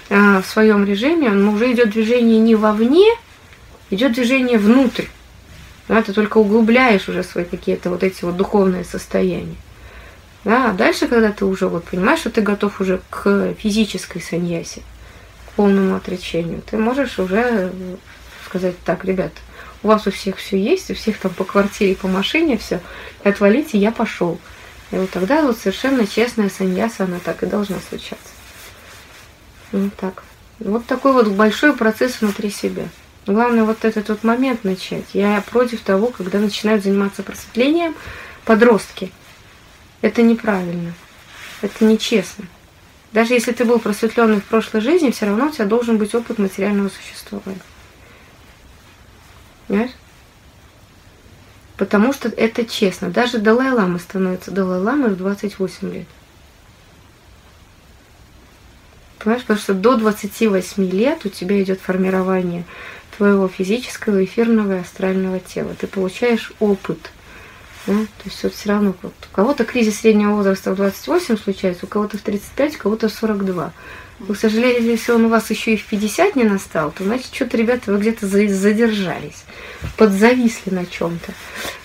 [0.09, 1.29] э, в своем режиме.
[1.29, 3.09] Но уже идет движение не вовне,
[3.89, 5.05] идет движение внутрь.
[5.87, 9.55] Да, ты только углубляешь уже свои какие-то вот эти вот духовные состояния.
[10.45, 14.81] Да, а дальше, когда ты уже вот понимаешь, что ты готов уже к физической саньясе,
[15.47, 17.71] к полному отречению, ты можешь уже э,
[18.45, 19.31] сказать, так, ребят,
[19.83, 22.79] у вас у всех все есть, у всех там по квартире, по машине все,
[23.23, 24.39] отвалите, я пошел.
[24.91, 28.33] И вот тогда вот совершенно честная саньяса, она так и должна случаться.
[29.71, 30.23] Вот так.
[30.59, 32.87] Вот такой вот большой процесс внутри себя.
[33.25, 35.05] Главное вот этот вот момент начать.
[35.13, 37.95] Я против того, когда начинают заниматься просветлением
[38.45, 39.11] подростки.
[40.01, 40.93] Это неправильно.
[41.61, 42.45] Это нечестно.
[43.11, 46.39] Даже если ты был просветленный в прошлой жизни, все равно у тебя должен быть опыт
[46.39, 47.61] материального существования.
[49.67, 49.91] Понимаешь?
[51.79, 53.09] Потому что это честно.
[53.09, 56.07] Даже Далай-Лама становится Далай-Ламой в 28 лет.
[59.17, 62.65] Понимаешь, потому что до 28 лет у тебя идет формирование
[63.15, 65.73] твоего физического, эфирного и астрального тела.
[65.79, 67.11] Ты получаешь опыт.
[67.89, 67.95] Да?
[67.95, 71.89] То есть вот все равно вот, у кого-то кризис среднего возраста в 28 случается, у
[71.89, 73.73] кого-то в 35, у кого-то в 42.
[74.19, 77.33] Но, к сожалению, если он у вас еще и в 50 не настал, то значит,
[77.33, 79.43] что-то, ребята, вы где-то за- задержались,
[79.97, 81.33] подзависли на чем-то.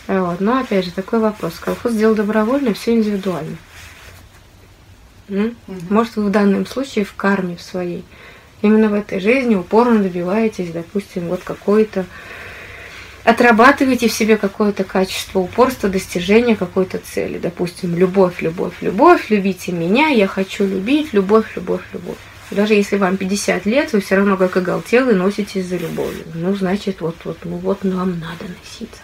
[0.09, 0.41] Вот.
[0.41, 1.55] Но опять же, такой вопрос.
[1.59, 3.57] Колхоз сделал добровольно, все индивидуально.
[5.89, 8.05] Может, вы в данном случае в карме в своей,
[8.61, 12.05] именно в этой жизни упорно добиваетесь, допустим, вот какой-то
[13.25, 17.39] отрабатываете в себе какое-то качество упорства, достижения какой-то цели.
[17.39, 22.19] Допустим, любовь, любовь, любовь, любите меня, я хочу любить, любовь, любовь, любовь.
[22.51, 26.25] Даже если вам 50 лет, вы все равно как оголтелый носитесь за любовью.
[26.35, 29.01] Ну, значит, вот, вот, ну вот нам надо носиться.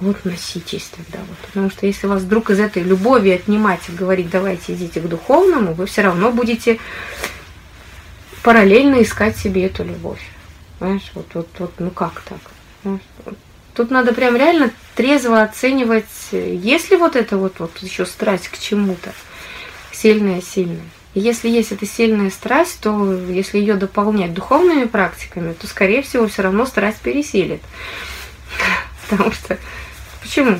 [0.00, 1.36] Вот носитесь тогда вот.
[1.38, 5.74] Потому что если вас вдруг из этой любови отнимать и говорить, давайте идите к духовному,
[5.74, 6.78] вы все равно будете
[8.42, 10.20] параллельно искать себе эту любовь.
[10.78, 12.53] Понимаешь, вот, вот, вот, ну как так?
[13.74, 18.58] Тут надо прям реально трезво оценивать, есть ли вот это вот, вот еще страсть к
[18.58, 19.12] чему-то,
[19.92, 20.88] сильная-сильная.
[21.14, 26.42] Если есть эта сильная страсть, то если ее дополнять духовными практиками, то, скорее всего, все
[26.42, 27.62] равно страсть пересилит.
[29.08, 29.58] Потому что...
[30.22, 30.58] Почему?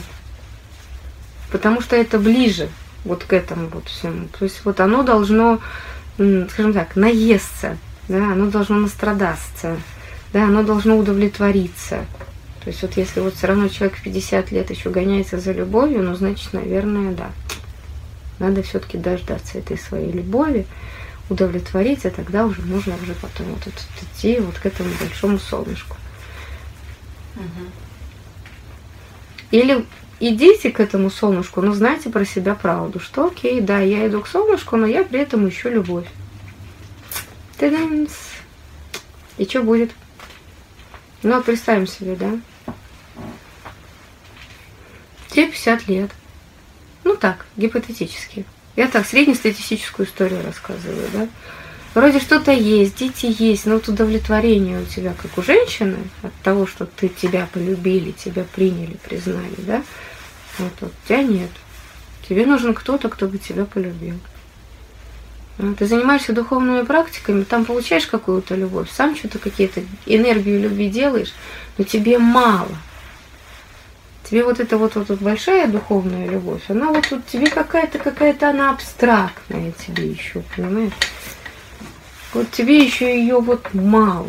[1.51, 2.69] Потому что это ближе
[3.05, 4.29] вот к этому вот всему.
[4.39, 5.61] То есть вот оно должно,
[6.17, 9.77] скажем так, наесться, да, оно должно настрадаться,
[10.35, 12.05] да, оно должно удовлетвориться.
[12.65, 16.03] То есть вот если вот все равно человек в 50 лет еще гоняется за любовью,
[16.03, 17.31] ну, значит, наверное, да.
[18.41, 20.67] Надо все-таки дождаться этой своей любови,
[21.31, 25.97] удовлетворить, а тогда уже можно уже потом вот тут идти вот к этому большому солнышку.
[27.37, 27.71] Мгм.
[29.53, 29.87] Или
[30.19, 34.27] идите к этому солнышку, но знайте про себя правду, что окей, да, я иду к
[34.27, 36.09] солнышку, но я при этом ищу любовь.
[37.57, 38.11] Та-дамс.
[39.39, 39.93] И что будет?
[41.25, 42.39] Ну, вот представим себе, да?
[45.31, 46.11] Тебе 50 лет.
[47.03, 48.45] Ну так, гипотетически.
[48.77, 51.29] Я так среднестатистическую историю рассказываю, да?
[51.95, 56.67] Вроде что-то есть, дети есть, но вот удовлетворение у тебя, как у женщины, от того,
[56.67, 59.83] что ты тебя полюбили, тебя приняли, признали, да?
[60.59, 61.51] Вот, вот тебя нет.
[62.29, 64.21] Тебе нужен кто-то, кто бы тебя полюбил.
[65.59, 71.33] Ну, ты занимаешься духовными практиками, там получаешь какую-то любовь, сам что-то какие-то энергию любви делаешь,
[71.79, 72.77] но тебе мало.
[74.29, 78.51] Тебе вот эта вот, вот, вот большая духовная любовь, она вот, вот тебе какая-то, какая-то
[78.51, 80.93] она абстрактная тебе еще, понимаешь?
[82.33, 84.29] Вот тебе еще ее вот мало.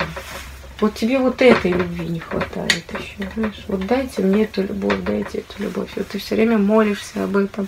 [0.79, 3.63] Вот тебе вот этой любви не хватает еще, знаешь.
[3.67, 5.89] Вот дайте мне эту любовь, дайте эту любовь.
[5.95, 7.67] Вот ты все время молишься об этом,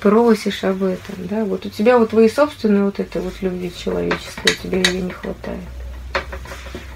[0.00, 1.44] просишь об этом, да.
[1.44, 5.60] Вот у тебя вот твои собственные вот этой вот любви человеческой, тебе ее не хватает.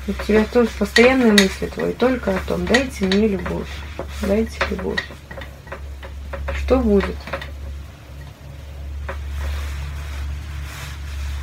[0.06, 3.68] У тебя только постоянные мысли твои только о том, дайте мне любовь,
[4.22, 5.02] дайте любовь.
[6.58, 7.16] Что будет?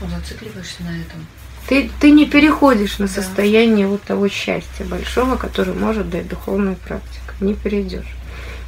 [0.02, 1.26] Зацикливаешься на этом.
[1.68, 7.34] Ты, ты не переходишь на состояние вот того счастья большого, которое может дать духовная практика.
[7.40, 8.16] Не перейдешь.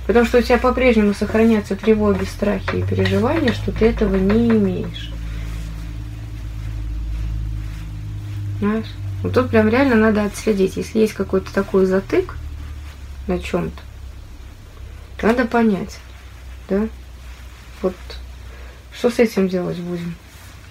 [0.06, 5.12] Потому что у тебя по-прежнему сохраняются тревоги, страхи и переживания, что ты этого не имеешь.
[8.60, 8.88] Знаешь?
[9.24, 10.76] Вот тут прям реально надо отследить.
[10.76, 12.36] Если есть какой-то такой затык
[13.28, 13.82] на чем-то,
[15.22, 16.00] надо понять,
[16.68, 16.88] да?
[17.82, 17.96] Вот
[18.94, 20.16] что с этим делать будем?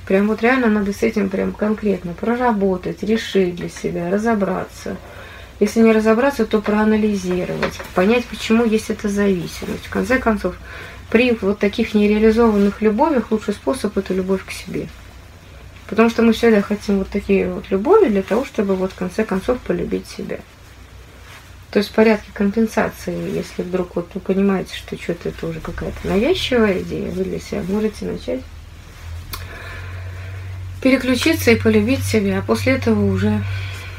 [0.07, 4.97] Прям вот реально надо с этим прям конкретно проработать, решить для себя, разобраться.
[5.63, 9.87] Если не разобраться, то проанализировать, понять, почему есть эта зависимость.
[9.87, 10.57] В конце концов,
[11.09, 14.89] при вот таких нереализованных любовях лучший способ– это любовь к себе.
[15.87, 19.25] Потому что мы всегда хотим вот такие вот любови для того, чтобы вот в конце
[19.25, 20.41] концов полюбить себя.
[21.71, 26.09] То есть в порядке компенсации, если вдруг вот вы понимаете, что что-то это уже какая-то
[26.09, 28.41] навязчивая идея, вы для себя можете начать
[30.83, 33.41] переключиться и полюбить себя, а после этого уже,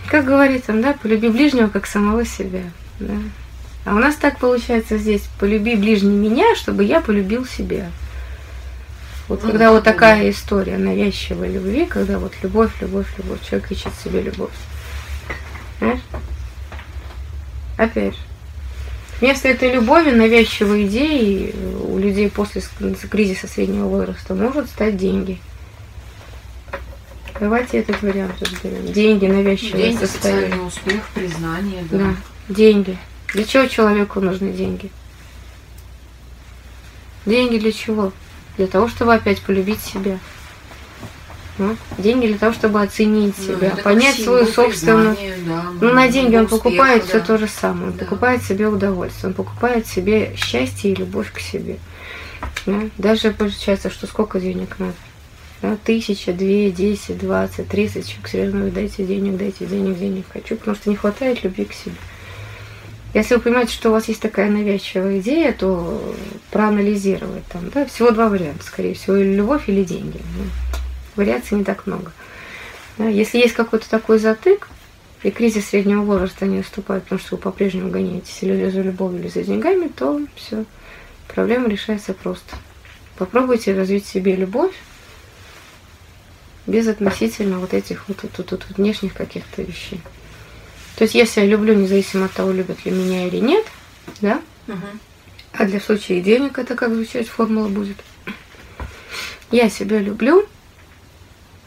[0.09, 2.63] как говорится, да, полюби ближнего как самого себя.
[2.99, 3.13] Да.
[3.85, 7.91] А у нас так получается здесь, полюби ближний меня, чтобы я полюбил себя.
[9.27, 13.93] Вот ну, когда вот такая история навязчивой любви, когда вот любовь, любовь, любовь, человек ищет
[14.03, 14.51] себе любовь.
[15.79, 16.01] Знаешь?
[17.77, 18.19] Опять же.
[19.19, 21.55] Вместо этой любови, навязчивой идеи
[21.87, 22.61] у людей после
[23.09, 25.39] кризиса среднего возраста может стать деньги.
[27.39, 28.91] Давайте этот вариант разберем.
[28.91, 30.61] Деньги, навязчивое деньги, состояние.
[30.61, 31.83] успех, признание.
[31.89, 31.97] Да.
[31.97, 32.15] да.
[32.49, 32.97] Деньги.
[33.33, 34.91] Для чего человеку нужны деньги?
[37.25, 38.11] Деньги для чего?
[38.57, 40.19] Для того, чтобы опять полюбить себя.
[41.57, 45.15] Ну, деньги для того, чтобы оценить ну, себя, понять свою собственную.
[45.45, 47.07] Да, ну, на деньги он покупает да.
[47.07, 47.91] все то же самое.
[47.91, 48.05] Он да.
[48.05, 51.77] покупает себе удовольствие, он покупает себе счастье и любовь к себе.
[52.65, 52.81] Да?
[52.97, 54.93] Даже получается, что сколько денег надо?
[55.63, 55.77] Да?
[55.81, 58.07] Тысяча, две, десять, двадцать, тридцать.
[58.07, 61.95] Человек серьезно, дайте денег, дайте денег, денег хочу, потому что не хватает любви к себе.
[63.13, 66.15] Если вы понимаете, что у вас есть такая навязчивая идея, то
[66.51, 70.17] проанализировать там, да, всего два варианта, скорее всего, или любовь, или деньги.
[70.37, 70.43] Ну,
[71.15, 72.11] вариаций не так много.
[72.97, 74.67] Да, если есть какой-то такой затык,
[75.21, 79.29] и кризис среднего возраста не наступает, потому что вы по-прежнему гоняетесь или за любовью, или
[79.29, 80.65] за деньгами, то все,
[81.29, 82.57] проблема решается просто.
[83.17, 84.73] Попробуйте развить себе любовь
[86.65, 90.01] без относительно вот этих вот, вот, вот, вот внешних каких-то вещей.
[90.95, 93.65] То есть если я люблю, независимо от того, любят ли меня или нет,
[94.21, 94.41] да?
[94.67, 94.77] Угу.
[95.53, 97.97] А для случая денег это как звучать формула будет.
[99.51, 100.47] Я себя люблю,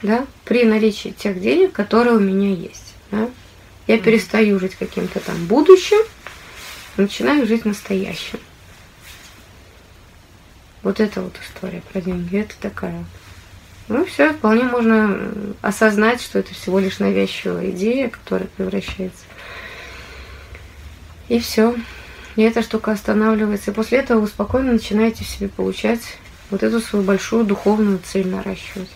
[0.02, 2.94] да, при наличии тех денег, которые у меня есть.
[3.10, 3.28] Да?
[3.86, 4.04] Я угу.
[4.04, 5.98] перестаю жить каким-то там будущим,
[6.96, 8.40] начинаю жить настоящим.
[10.82, 12.38] Вот это вот история про деньги.
[12.38, 13.04] Это такая
[13.88, 19.24] ну, все, вполне можно осознать, что это всего лишь навязчивая идея, которая превращается.
[21.28, 21.76] И все.
[22.34, 23.70] И эта штука останавливается.
[23.70, 26.00] И после этого вы спокойно начинаете в себе получать
[26.50, 28.90] вот эту свою большую духовную цель наращивать.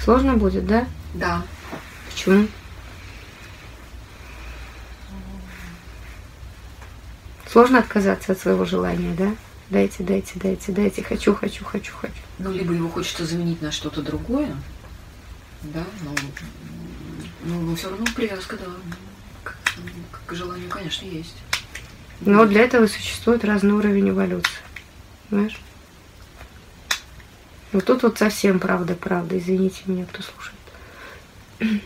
[0.00, 0.86] Сложно будет, да?
[1.14, 1.42] Да.
[2.10, 2.48] Почему?
[7.48, 9.30] Сложно отказаться от своего желания, да?
[9.72, 12.12] Дайте, дайте, дайте, дайте, хочу, хочу, хочу, хочу.
[12.38, 14.54] Ну, либо его хочется заменить на что-то другое,
[15.62, 16.14] да, но,
[17.44, 18.66] но, но все равно привязка, да,
[19.42, 19.56] к,
[20.26, 21.36] к желанию, конечно, есть.
[22.20, 24.60] Но для этого существует разный уровень эволюции,
[25.30, 25.58] знаешь?
[27.72, 31.80] Вот тут вот совсем правда, правда, извините меня, кто слушает.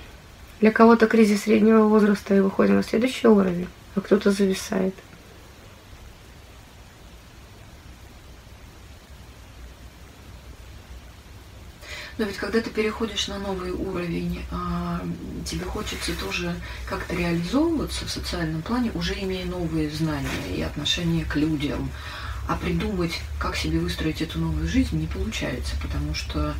[0.61, 4.96] Для кого-то кризис среднего возраста и выходим на следующий уровень, а кто-то зависает.
[12.18, 15.00] Но ведь когда ты переходишь на новый уровень, а,
[15.44, 16.55] тебе хочется тоже
[16.88, 21.90] как-то реализовываться в социальном плане, уже имея новые знания и отношения к людям,
[22.48, 26.55] А придумать, как себе выстроить эту новую жизнь, не получается, потому что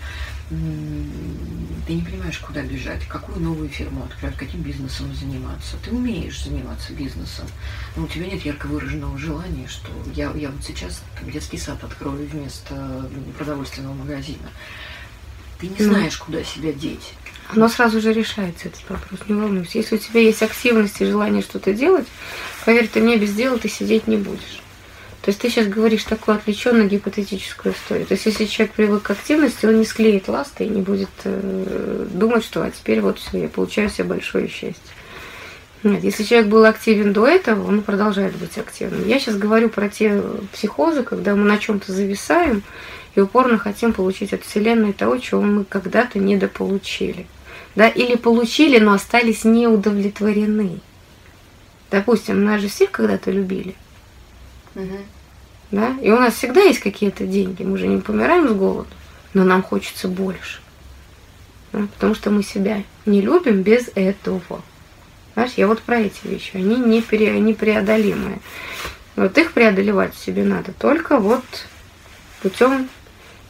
[0.49, 5.77] ты не понимаешь, куда бежать, какую новую фирму открыть, каким бизнесом заниматься.
[5.85, 7.47] Ты умеешь заниматься бизнесом,
[7.95, 12.29] но у тебя нет ярко выраженного желания, что я, я вот сейчас детский сад открою
[12.29, 14.51] вместо продовольственного магазина.
[15.61, 17.15] Ты не знаешь, куда себя деть.
[17.49, 19.79] Оно сразу же решается, этот вопрос, не волнуйся.
[19.79, 22.07] Если у тебя есть активность и желание что-то делать,
[22.65, 24.61] поверь, ты мне без дела ты сидеть не будешь.
[25.23, 28.07] То есть ты сейчас говоришь такую отвлеченную гипотетическую историю.
[28.07, 32.07] То есть если человек привык к активности, он не склеит ласты и не будет э,
[32.13, 34.77] думать, что а теперь вот все, я получаю себе большое счастье.
[35.83, 39.07] Нет, если человек был активен до этого, он продолжает быть активным.
[39.07, 42.63] Я сейчас говорю про те психозы, когда мы на чем-то зависаем
[43.17, 47.27] и упорно хотим получить от Вселенной того, чего мы когда-то недополучили
[47.77, 50.81] да, или получили, но остались неудовлетворены.
[51.91, 53.77] Допустим, нас же всех когда-то любили.
[54.75, 54.99] Угу.
[55.73, 55.95] Да?
[56.01, 57.63] И у нас всегда есть какие-то деньги.
[57.63, 58.89] Мы же не помираем с голоду,
[59.35, 60.61] но нам хочется больше.
[61.73, 61.81] Да?
[61.95, 64.63] Потому что мы себя не любим без этого.
[65.35, 66.53] Знаешь, я вот про эти вещи.
[66.55, 68.41] Они не пере, непреодолимые.
[69.17, 71.45] Вот их преодолевать себе надо только вот
[72.43, 72.89] путем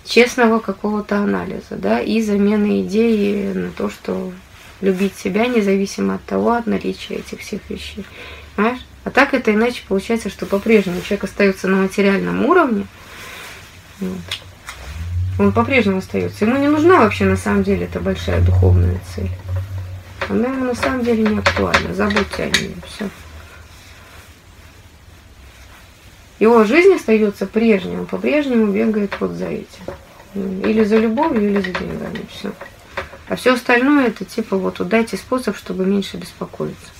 [0.06, 4.32] честного какого-то анализа, да, и замены идеи на то, что
[4.80, 8.04] любить себя независимо от того, от наличия этих всех вещей.
[8.54, 8.80] Понимаешь?
[9.04, 12.86] А так это иначе получается, что по-прежнему человек остается на материальном уровне.
[14.00, 14.18] Вот.
[15.38, 16.44] Он по-прежнему остается.
[16.44, 19.30] Ему не нужна вообще на самом деле эта большая духовная цель.
[20.28, 21.94] Она ему на самом деле не актуальна.
[21.94, 22.74] Забудьте о ней.
[22.86, 23.08] Все.
[26.38, 29.84] Его жизнь остается прежней, он по-прежнему бегает вот за этим.
[30.34, 32.26] Или за любовью, или за деньгами.
[32.30, 32.52] Все.
[33.28, 36.90] А все остальное это типа вот дайте способ, чтобы меньше беспокоиться.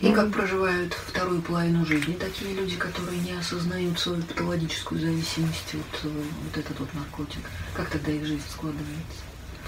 [0.00, 6.04] И как проживают вторую половину жизни такие люди, которые не осознают свою патологическую зависимость от
[6.04, 7.40] э, вот этот вот наркотик?
[7.72, 9.22] Как тогда их жизнь складывается?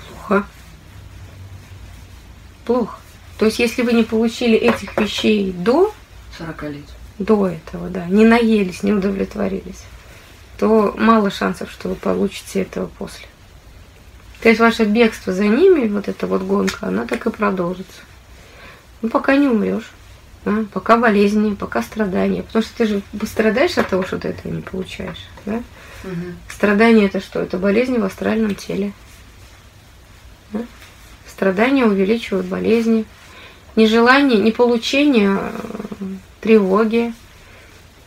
[0.09, 0.47] Плохо.
[2.67, 2.99] Плохо.
[3.39, 5.95] То есть, если вы не получили этих вещей до
[6.37, 9.83] 40 лет, до этого, да, не наелись, не удовлетворились,
[10.59, 13.27] то мало шансов, что вы получите этого после.
[14.43, 18.01] То есть ваше бегство за ними, вот эта вот гонка, она так и продолжится.
[19.03, 19.91] Ну, пока не умрешь.
[20.45, 20.65] Да?
[20.73, 22.43] Пока болезни, пока страдания.
[22.43, 25.27] Потому что ты же страдаешь от того, что ты этого не получаешь.
[25.45, 25.63] Да?
[26.05, 26.15] Угу.
[26.49, 27.41] Страдание это что?
[27.41, 28.93] Это болезни в астральном теле.
[30.53, 30.61] Да?
[31.27, 33.05] Страдания увеличивают болезни.
[33.75, 35.39] Нежелание, неполучение
[36.47, 37.13] тревоги,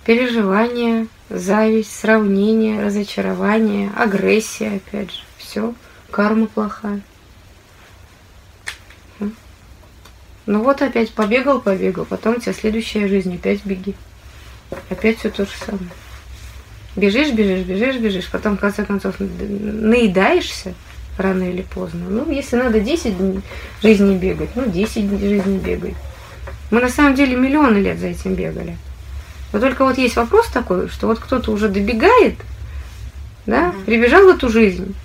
[0.06, 5.73] переживания, зависть, сравнение, разочарование, агрессия, опять же, все,
[6.10, 7.02] карма плохая.
[10.45, 13.93] Ну вот опять побегал, побегал, потом у тебя следующая жизнь, опять беги.
[14.89, 15.89] Опять все то же самое.
[16.95, 20.75] Бежишь, бежишь, бежишь, бежишь, потом в конце концов наедаешься
[21.17, 22.06] рано или поздно.
[22.10, 23.15] Ну, если надо 10
[23.84, 25.93] жизней бегать, ну 10 жизней бегай.
[26.72, 28.78] Мы на самом деле миллионы лет за этим бегали.
[29.52, 32.36] Но только вот есть вопрос такой, что вот кто-то уже добегает,
[33.46, 34.96] да, прибежал в эту жизнь,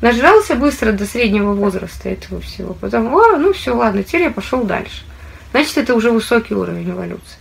[0.00, 4.62] нажрался быстро до среднего возраста этого всего, потом, о, ну все, ладно, теперь я пошел
[4.62, 5.02] дальше.
[5.50, 7.38] Значит, это уже высокий уровень эволюции.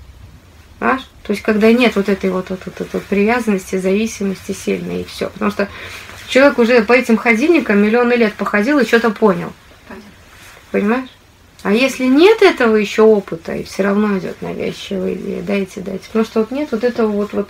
[0.80, 1.08] Понимаешь?
[1.24, 5.30] То есть, когда нет вот этой вот, вот, вот, вот привязанности, зависимости сильной и все.
[5.30, 5.68] Потому что
[6.28, 9.52] человек уже по этим ходильникам миллионы лет походил и что-то понял.
[10.72, 11.10] Понимаешь?
[11.68, 16.06] А если нет этого еще опыта, и все равно идет навязчивая идея, дайте, дайте.
[16.08, 17.50] Потому что вот нет вот этого вот, вот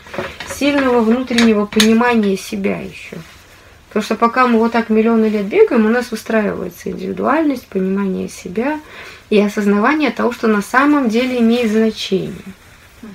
[0.49, 3.17] сильного внутреннего понимания себя еще.
[3.89, 8.80] Потому что пока мы вот так миллионы лет бегаем, у нас выстраивается индивидуальность, понимание себя
[9.30, 12.34] и осознавание того, что на самом деле имеет значение.
[13.03, 13.12] Угу.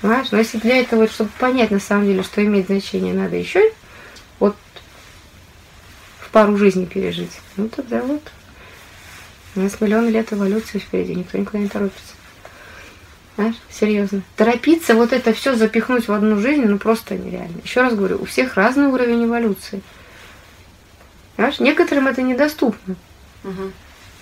[0.00, 0.28] Понимаешь?
[0.30, 3.72] Но если для этого, чтобы понять на самом деле, что имеет значение, надо еще
[4.38, 4.54] вот
[6.20, 8.22] в пару жизней пережить, ну тогда вот
[9.56, 12.14] у нас миллион лет эволюции впереди, никто никуда не торопится.
[13.36, 14.22] Знаешь, серьезно.
[14.36, 17.60] Торопиться, вот это все запихнуть в одну жизнь, ну просто нереально.
[17.62, 19.82] Еще раз говорю, у всех разный уровень эволюции.
[21.36, 22.96] Знаешь, некоторым это недоступно.
[23.44, 23.72] Угу.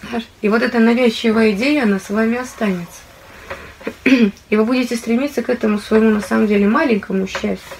[0.08, 3.00] Знаешь, и вот эта навязчивая идея, она с вами останется.
[4.04, 7.76] И вы будете стремиться к этому своему, на самом деле, маленькому счастью.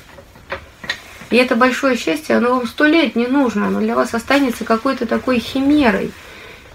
[1.31, 5.07] И это большое счастье, оно вам сто лет не нужно, оно для вас останется какой-то
[5.07, 6.13] такой химерой–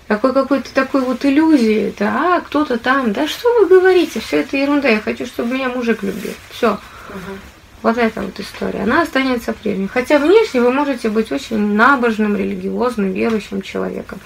[0.09, 4.57] какой какой-то такой вот иллюзии, да, а кто-то там, да что вы говорите, все это
[4.57, 6.33] ерунда, я хочу, чтобы меня мужик любил.
[6.49, 6.71] Все.
[7.09, 7.37] Угу.
[7.83, 9.87] Вот эта вот история, она останется прежней.
[9.87, 14.19] Хотя внешне вы можете быть очень набожным, религиозным, верующим человеком.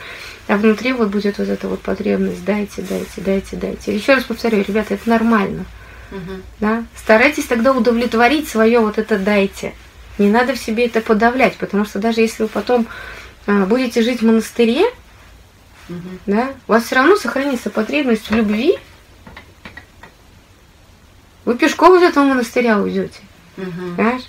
[0.48, 3.94] А внутри вот будет вот эта вот потребность, дайте, дайте, дайте, дайте.
[3.94, 5.66] Еще раз повторяю, ребята, это нормально.
[6.12, 6.44] Мгм.
[6.62, 6.86] Да?
[6.96, 9.74] Старайтесь тогда удовлетворить свое вот это дайте.
[10.18, 12.88] Не надо в себе это подавлять, потому что даже если вы потом
[13.48, 14.86] а, будете жить в монастыре,
[15.90, 16.20] Мгм.
[16.26, 18.78] да, у вас все равно сохранится потребность в любви.
[21.46, 23.20] Вы пешком из этого монастыря уйдете,
[23.58, 23.96] Мгм.
[23.96, 24.24] понимаешь?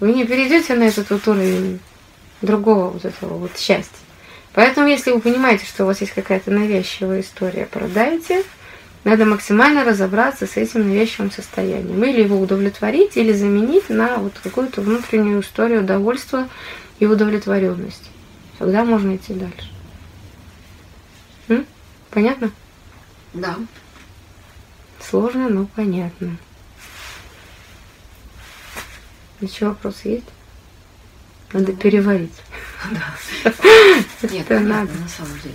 [0.00, 1.80] Вы не перейдете на этот вот уровень
[2.42, 3.96] другого вот этого вот счастья.
[4.52, 8.44] Поэтому, если вы понимаете, что у вас есть какая-то навязчивая история, продайте,
[9.04, 12.04] надо максимально разобраться с этим навязчивым состоянием.
[12.04, 16.48] Или его удовлетворить, или заменить на вот какую-то внутреннюю историю удовольствия
[16.98, 18.10] и удовлетворенности.
[18.58, 19.71] Тогда можно идти дальше.
[21.48, 21.66] М?
[22.10, 22.50] Понятно?
[23.34, 23.56] Да.
[25.00, 26.36] Сложно, но понятно.
[29.40, 30.26] Еще вопрос есть?
[31.52, 32.34] Надо переварить.
[34.22, 34.92] Нет, Это надо.
[34.92, 35.54] на самом деле.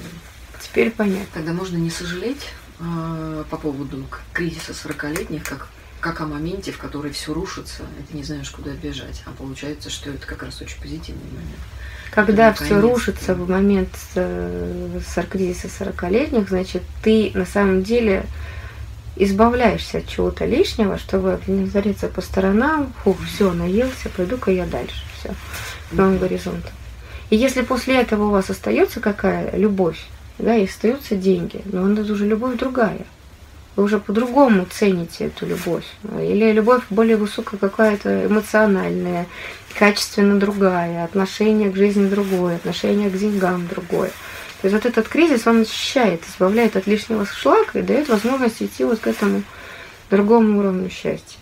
[0.60, 1.28] Теперь понятно.
[1.34, 5.68] Тогда можно не сожалеть э, по поводу кризиса 40-летних, как,
[6.00, 9.24] как о моменте, в который все рушится, и ты не знаешь, куда бежать.
[9.26, 11.60] А получается, что это как раз очень позитивный момент.
[12.12, 18.26] Когда все рушится в момент э, кризиса 40-летних, значит, ты на самом деле
[19.16, 25.04] избавляешься от чего-то лишнего, чтобы не зариться по сторонам, фух, все, наелся, пойду-ка я дальше,
[25.20, 25.34] все,
[25.92, 26.72] новым горизонтом.
[27.30, 30.06] И если после этого у вас остается какая любовь,
[30.40, 33.06] да, и остаются деньги, но она уже любовь другая.
[33.78, 35.86] Вы уже по-другому цените эту любовь.
[36.20, 39.28] Или любовь более высокая какая-то эмоциональная,
[39.78, 44.10] качественно другая, отношение к жизни другое, отношение к деньгам другое.
[44.62, 48.84] То есть вот этот кризис, он очищает, избавляет от лишнего шлака и дает возможность идти
[48.84, 49.44] вот к этому
[50.10, 51.38] другому уровню счастья.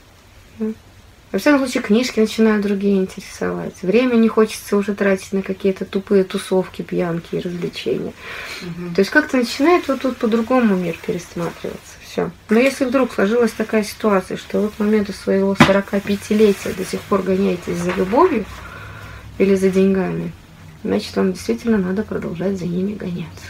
[1.31, 3.81] Во всяком случае, книжки начинают другие интересовать.
[3.81, 8.13] Время не хочется уже тратить на какие-то тупые тусовки, пьянки и развлечения.
[8.61, 8.93] Мгм.
[8.93, 11.94] То есть как-то начинает вот тут по-другому мир пересматриваться.
[12.15, 12.31] Все.
[12.47, 17.23] Но если вдруг сложилась такая ситуация, что вы к моменту своего 45-летия до сих пор
[17.23, 18.45] гоняетесь за любовью
[19.37, 20.31] или за деньгами,
[20.85, 23.47] значит, вам действительно надо продолжать за ними гоняться.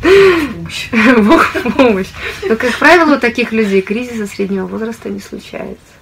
[0.00, 0.90] Помощь.
[1.26, 2.10] Бог помощь.
[2.48, 5.92] Но, как правило, у таких людей кризиса среднего возраста не случается.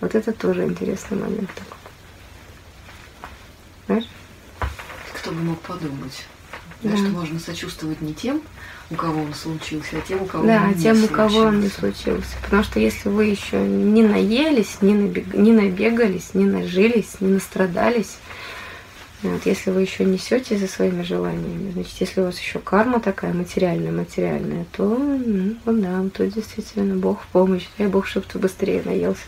[0.00, 1.90] Вот это тоже интересный момент такой.
[3.86, 4.08] Знаешь?
[5.16, 6.24] Кто бы мог подумать,
[6.82, 6.96] да, Да.
[6.96, 8.40] что можно сочувствовать не тем,
[8.90, 11.60] у кого он случился, а тем, у кого Да, он не тем, у кого он
[11.60, 12.02] не случился.
[12.04, 12.36] случился.
[12.42, 18.16] Потому что если вы еще не наелись, не, набег- не набегались, не нажились, не настрадались,
[19.22, 23.32] вот, если вы еще несете за своими желаниями, значит, если у вас еще карма такая
[23.34, 27.64] материальная, материальная, то, ну, вот да, то действительно Бог в помощь.
[27.78, 29.22] Дай Бог, чтобы ты быстрее наелся.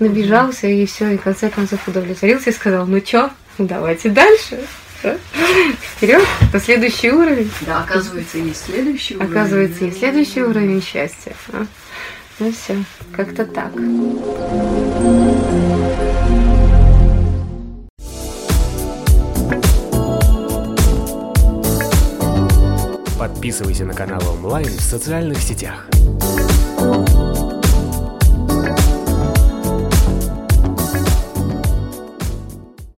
[0.00, 4.58] Набежался и все, и в конце концов удовлетворился и сказал, ну чё, давайте дальше.
[5.02, 6.22] Вперед,
[6.52, 7.50] на следующий уровень.
[7.62, 9.30] Да, оказывается, есть следующий уровень.
[9.30, 11.34] Оказывается, и следующий уровень счастья.
[11.52, 11.66] а.
[12.38, 13.72] Ну все, как-то так.
[23.18, 25.86] Подписывайся на канал онлайн в социальных сетях.